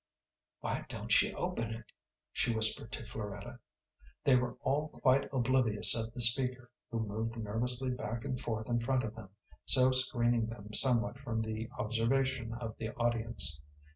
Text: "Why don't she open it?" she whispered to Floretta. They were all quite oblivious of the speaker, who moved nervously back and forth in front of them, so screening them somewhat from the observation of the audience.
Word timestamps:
"Why 0.61 0.83
don't 0.89 1.11
she 1.11 1.31
open 1.35 1.69
it?" 1.71 1.91
she 2.31 2.55
whispered 2.55 2.91
to 2.93 3.03
Floretta. 3.03 3.59
They 4.23 4.35
were 4.35 4.57
all 4.63 4.87
quite 4.89 5.31
oblivious 5.31 5.95
of 5.95 6.11
the 6.11 6.21
speaker, 6.21 6.71
who 6.89 7.01
moved 7.01 7.37
nervously 7.37 7.91
back 7.91 8.25
and 8.25 8.41
forth 8.41 8.67
in 8.67 8.79
front 8.79 9.03
of 9.03 9.13
them, 9.13 9.29
so 9.63 9.91
screening 9.91 10.47
them 10.47 10.73
somewhat 10.73 11.19
from 11.19 11.39
the 11.41 11.69
observation 11.77 12.51
of 12.59 12.75
the 12.79 12.89
audience. 12.95 13.61